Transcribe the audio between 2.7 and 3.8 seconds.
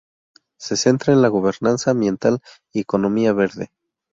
y economía verde.